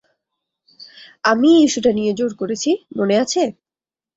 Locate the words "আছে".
3.23-3.41